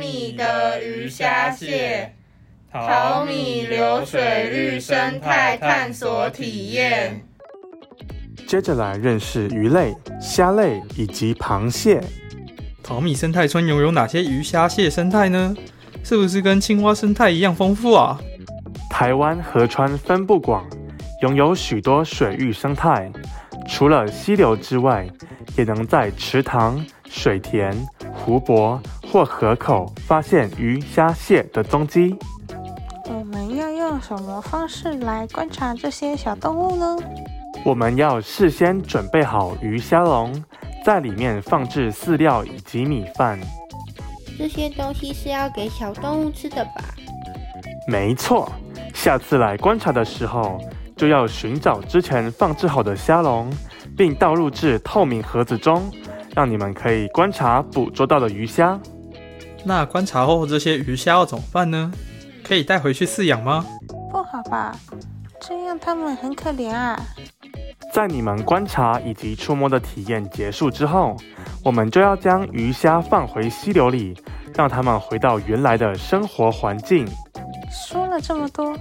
[0.00, 2.14] 米的鱼虾蟹，
[2.72, 7.20] 淘米流水绿生态探索体验。
[8.48, 12.00] 接着来认识鱼类、虾类以及螃蟹。
[12.82, 15.54] 淘米生态村拥有哪些鱼虾蟹生态呢？
[16.02, 18.18] 是不是跟青蛙生态一样丰富啊？
[18.88, 20.66] 台湾河川分布广，
[21.20, 23.12] 拥有许多水域生态。
[23.68, 25.06] 除了溪流之外，
[25.58, 27.76] 也能在池塘、水田、
[28.14, 28.80] 湖泊
[29.10, 32.16] 或河口发现鱼虾蟹的踪迹。
[33.06, 36.96] 我们要用什么方式来观察这些小动物呢？
[37.64, 40.32] 我们要事先准备好鱼虾笼，
[40.84, 43.36] 在里面放置饲料以及米饭。
[44.38, 46.84] 这些东西是要给小动物吃的吧？
[47.88, 48.50] 没错，
[48.94, 50.60] 下次来观察的时候。
[50.96, 53.50] 就要寻找之前放置好的虾笼，
[53.96, 55.90] 并倒入至透明盒子中，
[56.36, 58.78] 让你们可以观察捕捉到的鱼虾。
[59.64, 61.92] 那观察后这些鱼虾要怎么办呢？
[62.42, 63.64] 可以带回去饲养吗？
[64.10, 64.76] 不好吧，
[65.40, 66.98] 这样它们很可怜啊。
[67.92, 71.16] 在你们观察以及触摸的体验结束之后，
[71.64, 74.16] 我们就要将鱼虾放回溪流里，
[74.54, 77.06] 让它们回到原来的生活环境。
[77.70, 78.76] 说了这么多，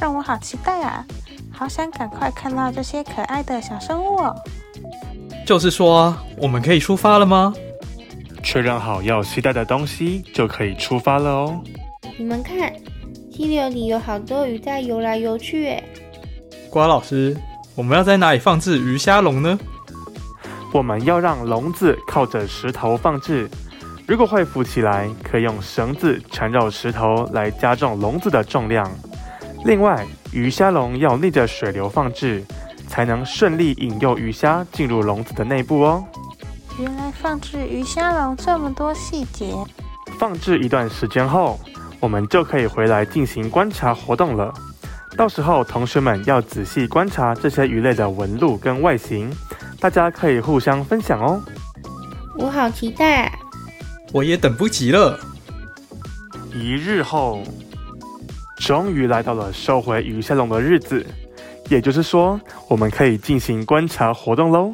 [0.00, 1.04] 让我好期待啊！
[1.52, 4.34] 好想赶快看到这些可爱的小生物哦！
[5.46, 7.54] 就是说，我们可以出发了吗？
[8.46, 11.60] 确认好要携带的东西，就可以出发了哦。
[12.16, 12.72] 你们看，
[13.28, 15.82] 溪流里有好多鱼在游来游去哎。
[16.70, 17.36] 瓜老师，
[17.74, 19.58] 我们要在哪里放置鱼虾笼呢？
[20.72, 23.50] 我们要让笼子靠着石头放置。
[24.06, 28.88] 如果会浮起来，可以用绳子缠绕石头来加重笼子的重量。
[29.64, 32.44] 另外，鱼虾笼要逆着水流放置，
[32.86, 36.04] 才能顺利引诱鱼虾进入笼子的内部哦。
[36.78, 39.54] 原来放置鱼虾笼这么多细节。
[40.18, 41.58] 放置一段时间后，
[42.00, 44.52] 我们就可以回来进行观察活动了。
[45.16, 49.30] 到时候，同学们要仔细观察这些鱼类的纹路跟外形，
[49.80, 51.40] 大家可以互相分享哦。
[52.38, 53.32] 我好期待，
[54.12, 55.18] 我也等不及了。
[56.54, 57.42] 一日后。
[58.58, 61.06] 终于来到了收回鱼虾笼的日子，
[61.68, 64.72] 也就是说，我们可以进行观察活动喽。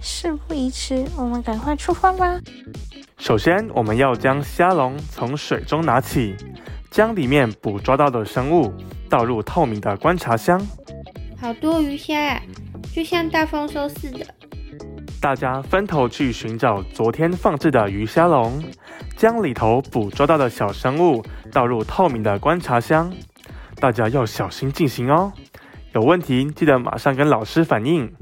[0.00, 2.38] 事不宜迟，我们赶快出发吧。
[3.18, 6.34] 首先，我们要将虾笼从水中拿起，
[6.90, 8.72] 将里面捕捉到的生物
[9.08, 10.60] 倒入透明的观察箱。
[11.40, 12.42] 好多鱼虾啊，
[12.92, 14.26] 就像大丰收似的。
[15.20, 18.60] 大家分头去寻找昨天放置的鱼虾笼，
[19.16, 23.12] 将里头捕捉到的小生物倒入透明的观察箱。
[23.76, 25.32] 大家要小心进行哦，
[25.94, 28.12] 有问题记得马上跟老师反映。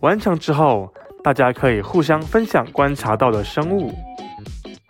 [0.00, 0.92] 完成之后，
[1.22, 3.92] 大家可以互相分享观察到的生物。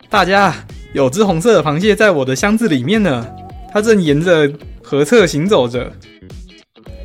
[0.09, 0.53] 大家，
[0.93, 3.25] 有只红色的螃蟹在我的箱子里面呢，
[3.71, 4.51] 它正沿着
[4.83, 5.91] 河侧行走着。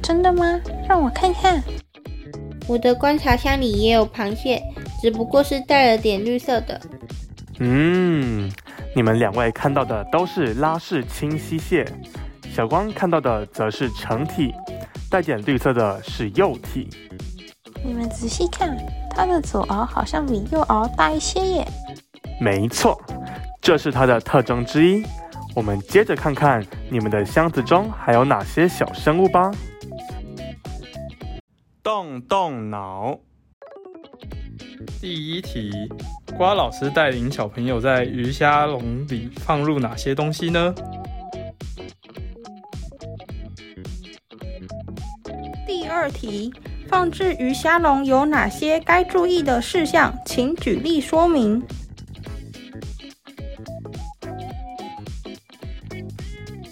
[0.02, 0.60] 真的吗？
[0.88, 1.62] 让我看看。
[2.68, 4.62] 我的观察箱里也有螃蟹，
[5.00, 6.80] 只不过是带了点绿色的。
[7.58, 8.50] 嗯，
[8.94, 11.84] 你们两位看到的都是拉氏清溪蟹，
[12.54, 14.52] 小光看到的则是成体，
[15.10, 16.88] 带点绿色的是幼体。
[17.84, 18.76] 你们仔细看，
[19.10, 21.66] 它的左螯好像比右螯大一些耶。
[22.41, 23.00] 没错，
[23.60, 25.04] 这是它的特征之一。
[25.54, 29.50] 我们接着看看你们的箱子中还有哪些小生物吧。
[31.82, 33.19] 动动脑。
[35.00, 35.70] 第一题，
[36.37, 40.75] 瓜老师带领小朋友在鱼虾笼里放入哪些东西呢？
[45.66, 46.53] 第二题，
[46.92, 50.14] 放置鱼虾笼有哪些该注意的事项？
[50.26, 51.62] 请举例说明。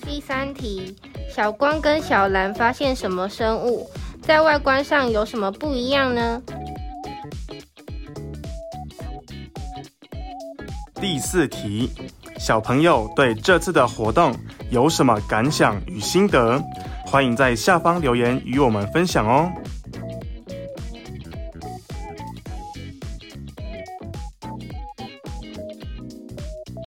[0.04, 0.94] 第三题，
[1.34, 3.90] 小光跟小蓝发现什么生物？
[4.20, 6.42] 在外观上有什么不一样呢？
[10.96, 11.90] 第四题，
[12.38, 14.36] 小朋友对这次的活动
[14.68, 16.62] 有什么感想与心得？
[17.06, 19.50] 欢迎在下方留言与我们分享哦。